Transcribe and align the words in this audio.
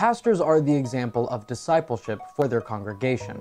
Pastors 0.00 0.40
are 0.40 0.62
the 0.62 0.74
example 0.74 1.28
of 1.28 1.46
discipleship 1.46 2.20
for 2.34 2.48
their 2.48 2.62
congregation. 2.62 3.38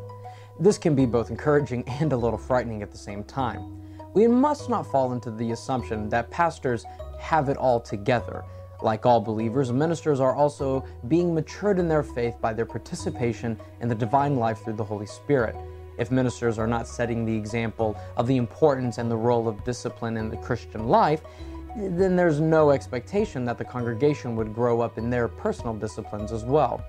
This 0.60 0.78
can 0.78 0.94
be 0.94 1.06
both 1.06 1.30
encouraging 1.30 1.86
and 1.88 2.12
a 2.12 2.18
little 2.18 2.38
frightening 2.38 2.82
at 2.82 2.92
the 2.92 2.98
same 2.98 3.24
time. 3.24 3.82
We 4.14 4.28
must 4.28 4.70
not 4.70 4.86
fall 4.92 5.14
into 5.14 5.32
the 5.32 5.52
assumption 5.52 6.10
that 6.10 6.30
pastors 6.32 6.84
have 7.18 7.48
it 7.48 7.56
all 7.56 7.80
together. 7.80 8.44
Like 8.82 9.06
all 9.06 9.22
believers, 9.22 9.72
ministers 9.72 10.20
are 10.20 10.36
also 10.36 10.84
being 11.08 11.34
matured 11.34 11.80
in 11.80 11.88
their 11.88 12.04
faith 12.04 12.36
by 12.42 12.52
their 12.52 12.66
participation 12.66 13.58
in 13.80 13.88
the 13.88 13.96
divine 13.96 14.36
life 14.36 14.62
through 14.62 14.74
the 14.74 14.84
Holy 14.84 15.08
Spirit. 15.08 15.56
If 15.98 16.12
ministers 16.12 16.60
are 16.60 16.68
not 16.68 16.90
setting 16.90 17.24
the 17.24 17.38
example 17.38 17.98
of 18.18 18.28
the 18.28 18.36
importance 18.36 18.98
and 18.98 19.10
the 19.10 19.16
role 19.16 19.48
of 19.48 19.64
discipline 19.64 20.18
in 20.18 20.30
the 20.30 20.36
Christian 20.36 20.90
life, 20.90 21.22
then 21.76 22.16
there's 22.16 22.40
no 22.40 22.72
expectation 22.72 23.46
that 23.46 23.58
the 23.58 23.66
congregation 23.66 24.36
would 24.36 24.54
grow 24.54 24.82
up 24.82 24.98
in 24.98 25.10
their 25.10 25.28
personal 25.28 25.74
disciplines 25.74 26.32
as 26.32 26.44
well. 26.44 26.84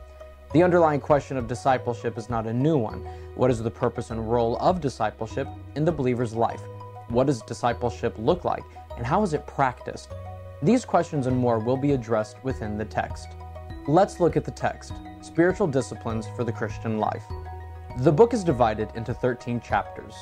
The 0.52 0.62
underlying 0.62 1.00
question 1.00 1.36
of 1.36 1.46
discipleship 1.46 2.18
is 2.18 2.28
not 2.28 2.46
a 2.46 2.52
new 2.52 2.76
one. 2.76 3.04
What 3.36 3.50
is 3.50 3.62
the 3.62 3.70
purpose 3.70 4.10
and 4.10 4.30
role 4.30 4.56
of 4.58 4.80
discipleship 4.80 5.46
in 5.76 5.84
the 5.84 5.92
believer's 5.92 6.34
life? 6.34 6.62
What 7.08 7.26
does 7.26 7.42
discipleship 7.42 8.14
look 8.18 8.44
like, 8.44 8.64
and 8.96 9.06
how 9.06 9.22
is 9.22 9.32
it 9.32 9.46
practiced? 9.46 10.12
These 10.62 10.84
questions 10.84 11.26
and 11.26 11.36
more 11.36 11.58
will 11.58 11.76
be 11.76 11.92
addressed 11.92 12.42
within 12.42 12.76
the 12.76 12.84
text. 12.84 13.28
Let's 13.86 14.20
look 14.20 14.36
at 14.36 14.44
the 14.44 14.50
text 14.50 14.92
Spiritual 15.20 15.66
Disciplines 15.66 16.26
for 16.36 16.44
the 16.44 16.52
Christian 16.52 16.98
Life. 16.98 17.24
The 17.98 18.12
book 18.12 18.32
is 18.34 18.44
divided 18.44 18.88
into 18.94 19.12
13 19.12 19.60
chapters. 19.60 20.14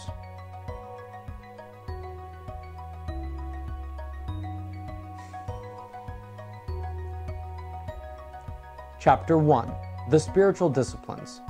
Chapter 9.00 9.38
1 9.38 9.72
The 10.10 10.18
Spiritual 10.18 10.68
Disciplines. 10.68 11.40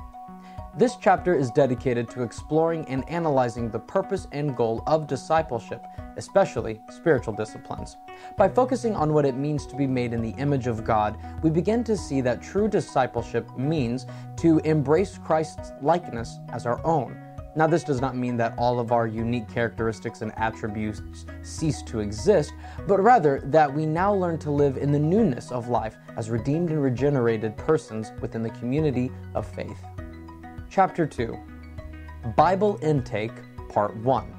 This 0.77 0.97
chapter 0.97 1.35
is 1.35 1.51
dedicated 1.51 2.11
to 2.11 2.23
exploring 2.23 2.85
and 2.89 3.09
analyzing 3.09 3.71
the 3.71 3.79
purpose 3.79 4.29
and 4.33 4.55
goal 4.55 4.83
of 4.87 5.07
discipleship, 5.07 5.83
especially 6.19 6.83
spiritual 6.91 7.33
disciplines. 7.33 7.97
By 8.37 8.51
focusing 8.51 8.95
on 8.95 9.15
what 9.15 9.25
it 9.25 9.35
means 9.35 9.65
to 9.69 9.77
be 9.77 9.87
made 9.87 10.13
in 10.13 10.21
the 10.21 10.39
image 10.39 10.67
of 10.67 10.85
God, 10.85 11.17
we 11.43 11.49
begin 11.49 11.83
to 11.85 11.97
see 11.97 12.21
that 12.21 12.43
true 12.43 12.69
discipleship 12.69 13.57
means 13.57 14.07
to 14.37 14.59
embrace 14.59 15.17
Christ's 15.17 15.73
likeness 15.81 16.41
as 16.53 16.67
our 16.67 16.85
own. 16.85 17.28
Now, 17.59 17.67
this 17.67 17.83
does 17.83 18.01
not 18.01 18.17
mean 18.17 18.37
that 18.37 18.55
all 18.57 18.79
of 18.79 18.93
our 18.93 19.09
unique 19.09 19.49
characteristics 19.49 20.23
and 20.23 20.33
attributes 20.39 21.03
cease 21.43 21.83
to 21.83 21.99
exist, 21.99 22.53
but 22.87 23.01
rather 23.03 23.41
that 23.47 23.75
we 23.75 23.85
now 23.85 24.15
learn 24.15 24.39
to 24.39 24.53
live 24.53 24.77
in 24.77 24.93
the 24.93 24.99
newness 25.01 25.51
of 25.51 25.67
life 25.67 25.97
as 26.17 26.31
redeemed 26.31 26.71
and 26.71 26.81
regenerated 26.81 27.57
persons 27.57 28.13
within 28.21 28.45
the 28.45 28.51
community 28.51 29.11
of 29.35 29.45
faith. 29.45 29.85
Chapter 30.71 31.05
2 31.05 31.37
Bible 32.37 32.79
Intake, 32.81 33.35
Part 33.69 33.97
1. 33.97 34.33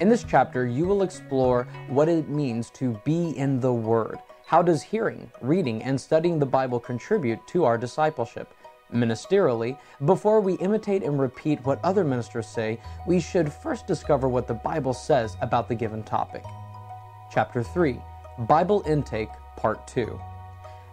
In 0.00 0.10
this 0.10 0.22
chapter, 0.22 0.66
you 0.66 0.84
will 0.84 1.02
explore 1.02 1.66
what 1.88 2.10
it 2.10 2.28
means 2.28 2.68
to 2.72 3.00
be 3.06 3.30
in 3.38 3.58
the 3.58 3.72
Word. 3.72 4.18
How 4.44 4.60
does 4.60 4.82
hearing, 4.82 5.32
reading, 5.40 5.82
and 5.82 5.98
studying 5.98 6.38
the 6.38 6.44
Bible 6.44 6.78
contribute 6.78 7.38
to 7.46 7.64
our 7.64 7.78
discipleship? 7.78 8.52
Ministerially, 8.94 9.76
before 10.04 10.40
we 10.40 10.54
imitate 10.54 11.02
and 11.02 11.18
repeat 11.18 11.64
what 11.64 11.84
other 11.84 12.04
ministers 12.04 12.46
say, 12.46 12.78
we 13.08 13.18
should 13.18 13.52
first 13.52 13.88
discover 13.88 14.28
what 14.28 14.46
the 14.46 14.54
Bible 14.54 14.94
says 14.94 15.36
about 15.40 15.68
the 15.68 15.74
given 15.74 16.04
topic. 16.04 16.44
Chapter 17.28 17.64
3 17.64 18.00
Bible 18.46 18.84
Intake, 18.86 19.30
Part 19.56 19.88
2. 19.88 20.20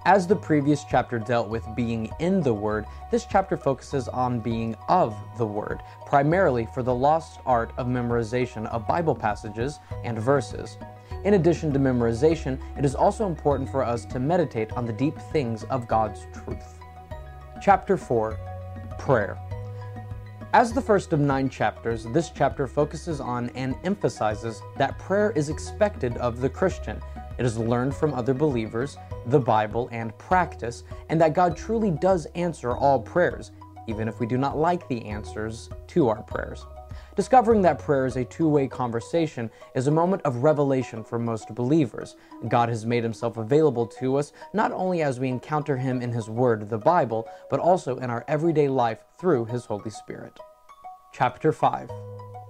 As 0.06 0.26
the 0.26 0.36
previous 0.36 0.84
chapter 0.84 1.20
dealt 1.20 1.48
with 1.48 1.64
being 1.76 2.12
in 2.20 2.42
the 2.42 2.54
Word, 2.54 2.88
this 3.12 3.26
chapter 3.26 3.56
focuses 3.56 4.08
on 4.08 4.40
being 4.40 4.76
of 4.90 5.16
the 5.38 5.46
Word, 5.46 5.84
primarily 6.08 6.68
for 6.74 6.82
the 6.82 6.94
lost 6.94 7.40
art 7.46 7.72
of 7.78 7.86
memorization 7.86 8.66
of 8.70 8.88
Bible 8.88 9.14
passages 9.14 9.78
and 10.04 10.18
verses. 10.18 10.80
In 11.24 11.36
addition 11.36 11.72
to 11.74 11.78
memorization, 11.78 12.60
it 12.80 12.84
is 12.84 12.96
also 12.96 13.28
important 13.28 13.70
for 13.70 13.84
us 13.84 14.06
to 14.06 14.20
meditate 14.20 14.72
on 14.74 14.88
the 14.88 14.94
deep 14.94 15.20
things 15.32 15.66
of 15.66 15.88
God's 15.88 16.26
truth. 16.34 16.81
Chapter 17.62 17.96
4 17.96 18.40
Prayer. 18.98 19.38
As 20.52 20.74
the 20.74 20.82
first 20.82 21.14
of 21.14 21.20
nine 21.20 21.48
chapters, 21.48 22.06
this 22.06 22.32
chapter 22.32 22.66
focuses 22.66 23.22
on 23.22 23.50
and 23.50 23.76
emphasizes 23.84 24.64
that 24.78 24.98
prayer 24.98 25.32
is 25.36 25.50
expected 25.50 26.18
of 26.18 26.42
the 26.42 26.50
Christian. 26.50 27.00
It 27.38 27.46
is 27.46 27.60
learned 27.60 27.94
from 27.96 28.16
other 28.16 28.34
believers, 28.34 28.98
the 29.28 29.40
Bible, 29.40 29.90
and 29.92 30.18
practice, 30.18 30.86
and 31.10 31.22
that 31.22 31.36
God 31.36 31.56
truly 31.56 31.92
does 31.92 32.26
answer 32.34 32.72
all 32.72 33.00
prayers, 33.00 33.52
even 33.88 34.08
if 34.08 34.20
we 34.20 34.26
do 34.26 34.40
not 34.40 34.58
like 34.58 34.88
the 34.88 35.06
answers 35.06 35.70
to 35.90 36.10
our 36.10 36.24
prayers. 36.24 36.66
Discovering 37.16 37.62
that 37.64 37.80
prayer 37.80 38.06
is 38.06 38.16
a 38.16 38.24
two 38.24 38.48
way 38.48 38.68
conversation 38.68 39.52
is 39.76 39.88
a 39.88 39.92
moment 39.92 40.22
of 40.24 40.44
revelation 40.44 41.04
for 41.04 41.20
most 41.20 41.54
believers. 41.54 42.16
God 42.48 42.70
has 42.70 42.86
made 42.86 43.04
himself 43.04 43.36
available 43.36 43.86
to 44.00 44.16
us 44.16 44.32
not 44.54 44.72
only 44.72 45.02
as 45.02 45.20
we 45.20 45.28
encounter 45.28 45.76
him 45.76 46.02
in 46.02 46.14
his 46.14 46.30
word, 46.30 46.70
the 46.70 46.78
Bible, 46.78 47.28
but 47.50 47.60
also 47.60 47.98
in 47.98 48.10
our 48.10 48.24
everyday 48.30 48.70
life 48.70 49.04
through 49.20 49.46
his 49.46 49.66
Holy 49.66 49.90
Spirit. 49.90 50.40
Chapter 51.14 51.52
5 51.52 51.90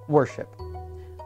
Worship. 0.07 0.55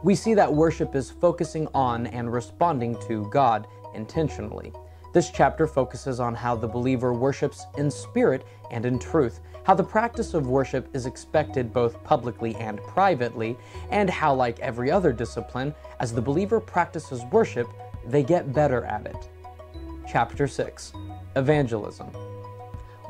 We 0.02 0.14
see 0.14 0.32
that 0.34 0.52
worship 0.52 0.94
is 0.94 1.10
focusing 1.10 1.68
on 1.74 2.06
and 2.06 2.32
responding 2.32 2.96
to 3.06 3.28
God 3.30 3.66
intentionally. 3.94 4.72
This 5.12 5.30
chapter 5.30 5.66
focuses 5.66 6.20
on 6.20 6.34
how 6.34 6.56
the 6.56 6.68
believer 6.68 7.12
worships 7.12 7.64
in 7.76 7.90
spirit 7.90 8.44
and 8.70 8.84
in 8.84 8.98
truth, 8.98 9.40
how 9.66 9.74
the 9.74 9.82
practice 9.82 10.32
of 10.32 10.46
worship 10.46 10.88
is 10.94 11.06
expected 11.06 11.72
both 11.72 12.00
publicly 12.04 12.54
and 12.54 12.80
privately, 12.84 13.56
and 13.90 14.08
how, 14.08 14.32
like 14.32 14.60
every 14.60 14.92
other 14.92 15.12
discipline, 15.12 15.74
as 15.98 16.12
the 16.12 16.22
believer 16.22 16.60
practices 16.60 17.24
worship, 17.32 17.66
they 18.06 18.22
get 18.22 18.52
better 18.52 18.84
at 18.84 19.04
it. 19.06 19.28
Chapter 20.08 20.46
6 20.46 20.92
Evangelism. 21.34 22.06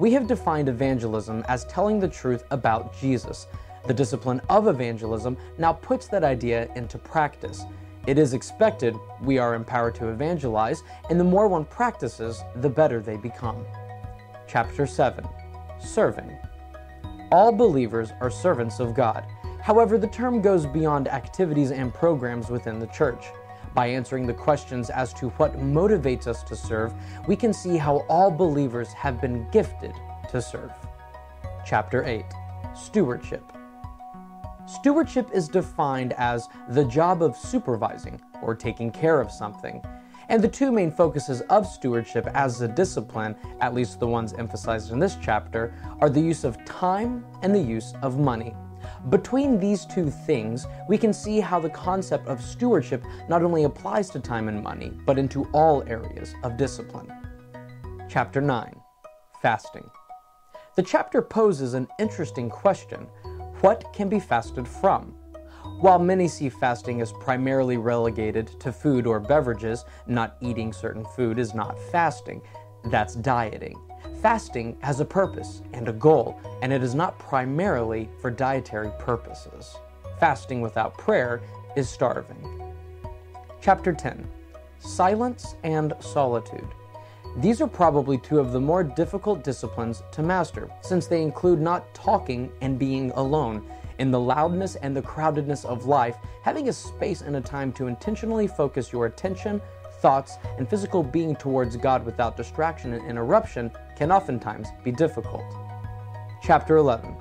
We 0.00 0.12
have 0.12 0.26
defined 0.26 0.70
evangelism 0.70 1.44
as 1.46 1.66
telling 1.66 2.00
the 2.00 2.08
truth 2.08 2.44
about 2.50 2.98
Jesus. 2.98 3.48
The 3.86 3.92
discipline 3.92 4.40
of 4.48 4.66
evangelism 4.66 5.36
now 5.58 5.74
puts 5.74 6.08
that 6.08 6.24
idea 6.24 6.72
into 6.74 6.96
practice. 6.96 7.64
It 8.06 8.16
is 8.16 8.32
expected 8.32 8.96
we 9.20 9.36
are 9.36 9.56
empowered 9.56 9.94
to 9.96 10.08
evangelize, 10.08 10.82
and 11.10 11.20
the 11.20 11.24
more 11.24 11.48
one 11.48 11.66
practices, 11.66 12.42
the 12.56 12.70
better 12.70 13.00
they 13.00 13.18
become. 13.18 13.62
Chapter 14.48 14.86
7 14.86 15.22
Serving. 15.78 16.45
All 17.32 17.50
believers 17.50 18.12
are 18.20 18.30
servants 18.30 18.78
of 18.78 18.94
God. 18.94 19.26
However, 19.60 19.98
the 19.98 20.06
term 20.06 20.40
goes 20.40 20.64
beyond 20.64 21.08
activities 21.08 21.72
and 21.72 21.92
programs 21.92 22.50
within 22.50 22.78
the 22.78 22.86
church. 22.86 23.26
By 23.74 23.88
answering 23.88 24.28
the 24.28 24.32
questions 24.32 24.90
as 24.90 25.12
to 25.14 25.30
what 25.30 25.58
motivates 25.58 26.28
us 26.28 26.44
to 26.44 26.54
serve, 26.54 26.94
we 27.26 27.34
can 27.34 27.52
see 27.52 27.76
how 27.76 28.06
all 28.08 28.30
believers 28.30 28.92
have 28.92 29.20
been 29.20 29.50
gifted 29.50 29.92
to 30.30 30.40
serve. 30.40 30.70
Chapter 31.66 32.04
8 32.04 32.24
Stewardship. 32.76 33.42
Stewardship 34.66 35.28
is 35.32 35.48
defined 35.48 36.12
as 36.12 36.48
the 36.68 36.84
job 36.84 37.22
of 37.22 37.36
supervising 37.36 38.20
or 38.42 38.54
taking 38.54 38.92
care 38.92 39.20
of 39.20 39.32
something. 39.32 39.82
And 40.28 40.42
the 40.42 40.48
two 40.48 40.72
main 40.72 40.90
focuses 40.90 41.40
of 41.42 41.66
stewardship 41.66 42.26
as 42.34 42.60
a 42.60 42.68
discipline, 42.68 43.36
at 43.60 43.74
least 43.74 44.00
the 44.00 44.06
ones 44.06 44.32
emphasized 44.32 44.90
in 44.90 44.98
this 44.98 45.16
chapter, 45.22 45.74
are 46.00 46.10
the 46.10 46.20
use 46.20 46.44
of 46.44 46.62
time 46.64 47.24
and 47.42 47.54
the 47.54 47.60
use 47.60 47.94
of 48.02 48.18
money. 48.18 48.54
Between 49.08 49.58
these 49.58 49.86
two 49.86 50.10
things, 50.10 50.66
we 50.88 50.98
can 50.98 51.12
see 51.12 51.40
how 51.40 51.60
the 51.60 51.70
concept 51.70 52.26
of 52.26 52.42
stewardship 52.42 53.04
not 53.28 53.42
only 53.42 53.64
applies 53.64 54.10
to 54.10 54.20
time 54.20 54.48
and 54.48 54.62
money, 54.62 54.92
but 55.04 55.18
into 55.18 55.44
all 55.52 55.84
areas 55.86 56.34
of 56.42 56.56
discipline. 56.56 57.12
Chapter 58.08 58.40
9 58.40 58.80
Fasting. 59.42 59.88
The 60.76 60.82
chapter 60.82 61.22
poses 61.22 61.74
an 61.74 61.88
interesting 61.98 62.50
question 62.50 63.06
what 63.60 63.92
can 63.92 64.08
be 64.08 64.20
fasted 64.20 64.68
from? 64.68 65.15
While 65.80 65.98
many 65.98 66.26
see 66.28 66.48
fasting 66.48 67.00
as 67.00 67.12
primarily 67.12 67.76
relegated 67.76 68.48
to 68.60 68.72
food 68.72 69.06
or 69.06 69.20
beverages, 69.20 69.84
not 70.06 70.36
eating 70.40 70.72
certain 70.72 71.04
food 71.04 71.38
is 71.38 71.54
not 71.54 71.78
fasting, 71.90 72.40
that's 72.84 73.14
dieting. 73.14 73.78
Fasting 74.22 74.76
has 74.80 75.00
a 75.00 75.04
purpose 75.04 75.62
and 75.72 75.88
a 75.88 75.92
goal, 75.92 76.40
and 76.62 76.72
it 76.72 76.82
is 76.82 76.94
not 76.94 77.18
primarily 77.18 78.08
for 78.20 78.30
dietary 78.30 78.90
purposes. 78.98 79.76
Fasting 80.18 80.60
without 80.60 80.96
prayer 80.96 81.42
is 81.76 81.88
starving. 81.88 82.72
Chapter 83.60 83.92
10 83.92 84.26
Silence 84.78 85.56
and 85.64 85.92
Solitude. 86.00 86.68
These 87.38 87.60
are 87.60 87.68
probably 87.68 88.16
two 88.16 88.38
of 88.38 88.52
the 88.52 88.60
more 88.60 88.82
difficult 88.82 89.44
disciplines 89.44 90.02
to 90.12 90.22
master, 90.22 90.70
since 90.80 91.06
they 91.06 91.20
include 91.20 91.60
not 91.60 91.92
talking 91.92 92.50
and 92.62 92.78
being 92.78 93.10
alone. 93.10 93.68
In 93.98 94.10
the 94.10 94.20
loudness 94.20 94.76
and 94.76 94.94
the 94.94 95.02
crowdedness 95.02 95.64
of 95.64 95.86
life, 95.86 96.16
having 96.42 96.68
a 96.68 96.72
space 96.72 97.22
and 97.22 97.36
a 97.36 97.40
time 97.40 97.72
to 97.72 97.86
intentionally 97.86 98.46
focus 98.46 98.92
your 98.92 99.06
attention, 99.06 99.60
thoughts, 100.00 100.36
and 100.58 100.68
physical 100.68 101.02
being 101.02 101.34
towards 101.34 101.76
God 101.76 102.04
without 102.04 102.36
distraction 102.36 102.92
and 102.92 103.08
interruption 103.08 103.70
can 103.96 104.12
oftentimes 104.12 104.68
be 104.84 104.92
difficult. 104.92 105.44
Chapter 106.42 106.76
11 106.76 107.16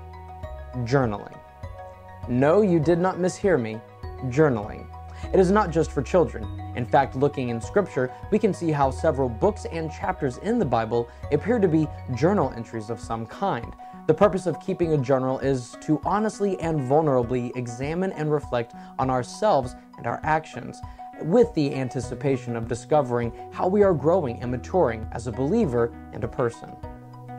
Journaling. 0.84 1.40
No, 2.28 2.62
you 2.62 2.80
did 2.80 3.00
not 3.00 3.18
mishear 3.18 3.62
me. 3.62 3.80
Journaling. 4.26 4.86
It 5.34 5.40
is 5.40 5.52
not 5.52 5.72
just 5.72 5.92
for 5.92 6.02
children. 6.02 6.44
In 6.76 6.86
fact, 6.86 7.16
looking 7.16 7.50
in 7.50 7.62
Scripture, 7.62 8.12
we 8.32 8.40
can 8.40 8.54
see 8.54 8.72
how 8.72 8.92
several 8.92 9.30
books 9.30 9.66
and 9.72 9.90
chapters 9.92 10.38
in 10.40 10.60
the 10.60 10.66
Bible 10.66 11.10
appear 11.32 11.60
to 11.60 11.68
be 11.68 11.88
journal 12.16 12.54
entries 12.56 12.90
of 12.90 13.00
some 13.00 13.26
kind. 13.26 13.74
The 14.08 14.14
purpose 14.14 14.46
of 14.46 14.60
keeping 14.60 14.94
a 14.94 15.00
journal 15.00 15.40
is 15.40 15.76
to 15.82 16.00
honestly 16.06 16.60
and 16.60 16.80
vulnerably 16.80 17.56
examine 17.56 18.12
and 18.12 18.32
reflect 18.32 18.76
on 19.00 19.10
ourselves 19.10 19.76
and 19.98 20.06
our 20.06 20.20
actions, 20.24 20.80
with 21.22 21.52
the 21.56 21.74
anticipation 21.74 22.56
of 22.56 22.68
discovering 22.68 23.34
how 23.52 23.68
we 23.68 23.82
are 23.82 23.96
growing 23.96 24.44
and 24.44 24.52
maturing 24.52 25.08
as 25.12 25.26
a 25.26 25.32
believer 25.32 25.92
and 26.14 26.24
a 26.24 26.28
person. 26.28 26.70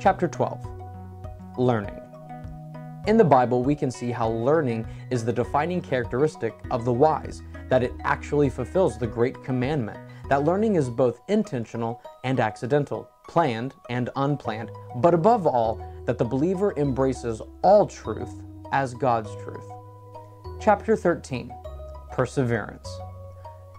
Chapter 0.00 0.26
12 0.26 0.66
Learning. 1.56 2.00
In 3.06 3.16
the 3.16 3.24
Bible, 3.24 3.62
we 3.62 3.76
can 3.76 3.90
see 3.92 4.10
how 4.10 4.28
learning 4.28 4.84
is 5.10 5.24
the 5.24 5.32
defining 5.32 5.80
characteristic 5.80 6.58
of 6.72 6.84
the 6.84 6.92
wise, 6.92 7.42
that 7.68 7.84
it 7.84 7.92
actually 8.02 8.50
fulfills 8.50 8.98
the 8.98 9.06
great 9.06 9.40
commandment, 9.44 10.00
that 10.28 10.42
learning 10.42 10.74
is 10.74 10.90
both 10.90 11.20
intentional 11.28 12.02
and 12.24 12.40
accidental, 12.40 13.08
planned 13.28 13.74
and 13.90 14.10
unplanned, 14.16 14.70
but 14.96 15.14
above 15.14 15.46
all, 15.46 15.80
that 16.06 16.18
the 16.18 16.24
believer 16.24 16.72
embraces 16.76 17.42
all 17.62 17.86
truth 17.86 18.42
as 18.72 18.94
God's 18.94 19.34
truth. 19.42 19.64
Chapter 20.60 20.96
13 20.96 21.52
Perseverance. 22.12 22.88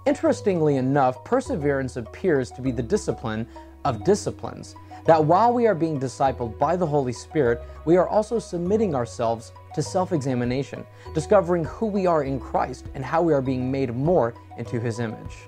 Interestingly 0.05 0.77
enough, 0.77 1.23
perseverance 1.25 1.97
appears 1.97 2.51
to 2.51 2.61
be 2.61 2.71
the 2.71 2.83
discipline 2.83 3.47
of 3.83 4.03
disciplines 4.03 4.75
that 5.05 5.23
while 5.23 5.53
we 5.53 5.65
are 5.67 5.75
being 5.75 5.99
discipled 5.99 6.57
by 6.59 6.75
the 6.75 6.85
Holy 6.85 7.13
Spirit, 7.13 7.61
we 7.85 7.95
are 7.95 8.07
also 8.07 8.39
submitting 8.39 8.93
ourselves 8.93 9.53
to 9.73 9.81
self 9.81 10.11
examination, 10.11 10.85
discovering 11.13 11.63
who 11.63 11.85
we 11.85 12.05
are 12.05 12.23
in 12.23 12.39
Christ 12.39 12.87
and 12.93 13.03
how 13.03 13.21
we 13.21 13.33
are 13.33 13.41
being 13.41 13.71
made 13.71 13.95
more 13.95 14.33
into 14.57 14.79
His 14.79 14.99
image. 14.99 15.47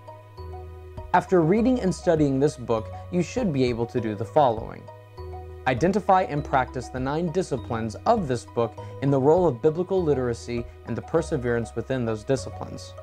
After 1.11 1.41
reading 1.41 1.81
and 1.81 1.93
studying 1.93 2.39
this 2.39 2.55
book, 2.55 2.93
you 3.09 3.23
should 3.23 3.51
be 3.51 3.63
able 3.63 3.87
to 3.87 3.99
do 3.99 4.13
the 4.13 4.25
following 4.25 4.83
Identify 5.65 6.23
and 6.23 6.45
practice 6.45 6.89
the 6.89 6.99
nine 6.99 7.31
disciplines 7.31 7.95
of 8.05 8.27
this 8.27 8.45
book 8.45 8.77
in 9.01 9.09
the 9.09 9.19
role 9.19 9.47
of 9.47 9.59
biblical 9.59 10.03
literacy 10.03 10.63
and 10.85 10.95
the 10.95 11.01
perseverance 11.01 11.75
within 11.75 12.05
those 12.05 12.23
disciplines. 12.23 12.93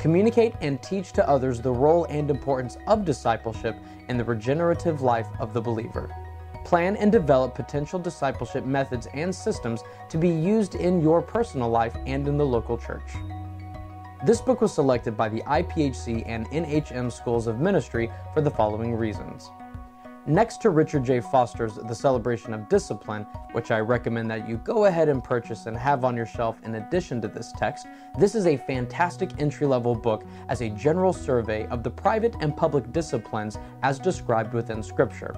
Communicate 0.00 0.54
and 0.60 0.82
teach 0.82 1.12
to 1.12 1.28
others 1.28 1.60
the 1.60 1.70
role 1.70 2.04
and 2.06 2.32
importance 2.32 2.78
of 2.88 3.04
discipleship 3.04 3.76
in 4.08 4.16
the 4.16 4.24
regenerative 4.24 5.02
life 5.02 5.28
of 5.38 5.54
the 5.54 5.60
believer. 5.60 6.10
Plan 6.64 6.96
and 6.96 7.12
develop 7.12 7.54
potential 7.54 8.00
discipleship 8.00 8.64
methods 8.64 9.06
and 9.14 9.32
systems 9.32 9.82
to 10.08 10.18
be 10.18 10.30
used 10.30 10.74
in 10.74 11.00
your 11.00 11.22
personal 11.22 11.68
life 11.68 11.96
and 12.06 12.26
in 12.26 12.36
the 12.36 12.46
local 12.46 12.76
church. 12.76 13.12
This 14.26 14.40
book 14.40 14.60
was 14.60 14.74
selected 14.74 15.16
by 15.16 15.28
the 15.28 15.42
IPHC 15.42 16.24
and 16.26 16.50
NHM 16.50 17.12
Schools 17.12 17.46
of 17.46 17.60
Ministry 17.60 18.10
for 18.34 18.40
the 18.40 18.50
following 18.50 18.92
reasons. 18.92 19.52
Next 20.26 20.60
to 20.62 20.70
Richard 20.70 21.04
J. 21.04 21.20
Foster's 21.20 21.76
The 21.76 21.94
Celebration 21.94 22.52
of 22.52 22.68
Discipline, 22.68 23.22
which 23.52 23.70
I 23.70 23.78
recommend 23.78 24.28
that 24.32 24.48
you 24.48 24.56
go 24.56 24.86
ahead 24.86 25.08
and 25.08 25.22
purchase 25.22 25.66
and 25.66 25.76
have 25.76 26.04
on 26.04 26.16
your 26.16 26.26
shelf 26.26 26.58
in 26.64 26.74
addition 26.74 27.20
to 27.20 27.28
this 27.28 27.52
text, 27.56 27.86
this 28.18 28.34
is 28.34 28.48
a 28.48 28.56
fantastic 28.56 29.30
entry 29.38 29.64
level 29.64 29.94
book 29.94 30.24
as 30.48 30.60
a 30.60 30.70
general 30.70 31.12
survey 31.12 31.68
of 31.68 31.84
the 31.84 31.90
private 31.90 32.34
and 32.40 32.56
public 32.56 32.90
disciplines 32.90 33.58
as 33.84 34.00
described 34.00 34.54
within 34.54 34.82
Scripture. 34.82 35.36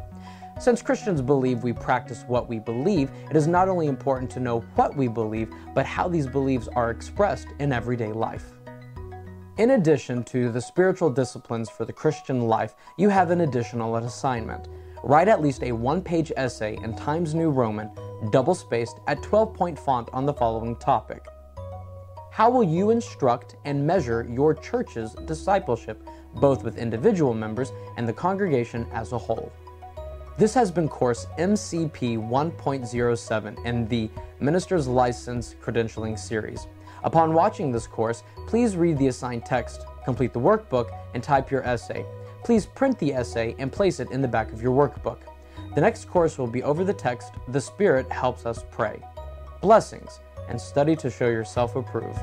Since 0.59 0.81
Christians 0.81 1.21
believe 1.21 1.63
we 1.63 1.75
practice 1.75 2.25
what 2.27 2.49
we 2.49 2.59
believe, 2.59 3.11
it 3.31 3.37
is 3.37 3.47
not 3.47 3.69
only 3.69 3.87
important 3.87 4.31
to 4.31 4.41
know 4.41 4.61
what 4.77 4.97
we 4.97 5.09
believe, 5.09 5.53
but 5.75 5.85
how 5.85 6.09
these 6.09 6.27
beliefs 6.27 6.69
are 6.75 6.91
expressed 6.91 7.49
in 7.59 7.71
everyday 7.71 8.13
life. 8.13 8.58
In 9.59 9.71
addition 9.71 10.23
to 10.25 10.53
the 10.53 10.61
spiritual 10.61 11.11
disciplines 11.11 11.69
for 11.69 11.85
the 11.85 11.93
Christian 11.93 12.43
life, 12.43 12.77
you 12.97 13.09
have 13.09 13.33
an 13.33 13.41
additional 13.41 13.97
assignment. 13.97 14.69
Write 15.03 15.27
at 15.27 15.43
least 15.43 15.65
a 15.65 15.73
one 15.73 16.01
page 16.01 16.31
essay 16.37 16.79
in 16.85 16.95
Times 16.95 17.35
New 17.35 17.51
Roman, 17.51 17.91
double 18.31 18.55
spaced, 18.55 19.01
at 19.09 19.21
12 19.21 19.53
point 19.53 19.77
font 19.77 20.11
on 20.13 20.25
the 20.27 20.33
following 20.33 20.77
topic 20.77 21.27
How 22.31 22.49
will 22.49 22.63
you 22.63 22.91
instruct 22.91 23.57
and 23.65 23.85
measure 23.85 24.25
your 24.31 24.55
church's 24.55 25.15
discipleship, 25.27 26.09
both 26.37 26.63
with 26.63 26.79
individual 26.79 27.35
members 27.35 27.73
and 27.97 28.07
the 28.07 28.13
congregation 28.13 28.87
as 28.93 29.11
a 29.11 29.19
whole? 29.19 29.53
This 30.39 30.55
has 30.55 30.71
been 30.71 30.89
course 30.89 31.27
MCP 31.37 32.17
1.07 32.17 33.65
in 33.67 33.89
the 33.89 34.09
Minister's 34.39 34.87
License 34.87 35.57
Credentialing 35.61 36.17
Series. 36.17 36.69
Upon 37.05 37.33
watching 37.33 37.71
this 37.71 37.87
course, 37.87 38.23
please 38.47 38.77
read 38.77 38.99
the 38.99 39.09
assigned 39.09 39.45
text, 39.45 39.87
complete 40.05 40.33
the 40.33 40.41
workbook, 40.41 40.91
and 41.15 41.23
type 41.23 41.51
your 41.51 41.63
essay. 41.63 42.05
Please 42.45 42.67
print 42.67 42.99
the 42.99 43.15
essay 43.15 43.55
and 43.59 43.73
place 43.73 44.01
it 44.01 44.11
in 44.11 44.23
the 44.23 44.29
back 44.29 44.53
of 44.53 44.63
your 44.63 44.75
workbook. 44.75 45.19
The 45.75 45.81
next 45.81 46.07
course 46.07 46.39
will 46.39 46.47
be 46.47 46.63
over 46.63 46.85
the 46.85 46.95
text, 46.95 47.33
The 47.49 47.61
Spirit 47.61 48.11
Helps 48.11 48.47
Us 48.47 48.65
Pray. 48.71 49.03
Blessings, 49.61 50.21
and 50.49 50.61
study 50.61 50.97
to 50.97 51.11
show 51.11 51.29
yourself 51.29 51.77
approved. 51.77 52.19